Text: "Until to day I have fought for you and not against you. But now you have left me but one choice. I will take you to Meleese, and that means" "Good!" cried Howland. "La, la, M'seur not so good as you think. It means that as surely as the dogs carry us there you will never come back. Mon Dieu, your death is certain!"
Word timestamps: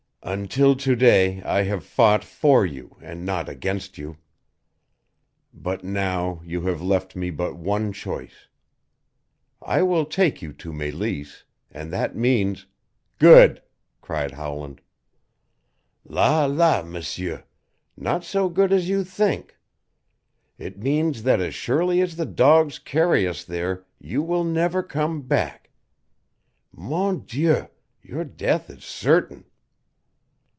"Until 0.23 0.75
to 0.75 0.95
day 0.95 1.41
I 1.41 1.63
have 1.63 1.83
fought 1.83 2.23
for 2.23 2.63
you 2.63 2.95
and 3.01 3.25
not 3.25 3.49
against 3.49 3.97
you. 3.97 4.17
But 5.51 5.83
now 5.83 6.41
you 6.45 6.61
have 6.67 6.79
left 6.79 7.15
me 7.15 7.31
but 7.31 7.55
one 7.55 7.91
choice. 7.91 8.47
I 9.63 9.81
will 9.81 10.05
take 10.05 10.39
you 10.39 10.53
to 10.53 10.71
Meleese, 10.71 11.43
and 11.71 11.91
that 11.91 12.15
means" 12.15 12.67
"Good!" 13.17 13.63
cried 13.99 14.33
Howland. 14.33 14.81
"La, 16.05 16.45
la, 16.45 16.83
M'seur 16.83 17.43
not 17.97 18.23
so 18.23 18.47
good 18.47 18.71
as 18.71 18.87
you 18.87 19.03
think. 19.03 19.57
It 20.59 20.77
means 20.77 21.23
that 21.23 21.41
as 21.41 21.55
surely 21.55 21.99
as 21.99 22.15
the 22.15 22.27
dogs 22.27 22.77
carry 22.77 23.27
us 23.27 23.43
there 23.43 23.87
you 23.99 24.21
will 24.21 24.43
never 24.43 24.83
come 24.83 25.23
back. 25.23 25.71
Mon 26.71 27.21
Dieu, 27.21 27.69
your 28.03 28.23
death 28.23 28.69
is 28.69 28.83
certain!" 28.85 29.45